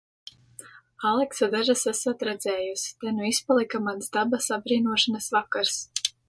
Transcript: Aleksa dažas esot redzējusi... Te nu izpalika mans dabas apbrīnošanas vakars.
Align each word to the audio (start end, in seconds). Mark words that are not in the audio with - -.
Aleksa 1.09 1.49
dažas 1.55 1.83
esot 1.91 2.25
redzējusi... 2.29 2.95
Te 3.05 3.13
nu 3.19 3.29
izpalika 3.33 3.83
mans 3.89 4.11
dabas 4.17 4.49
apbrīnošanas 4.57 5.31
vakars. 5.37 5.77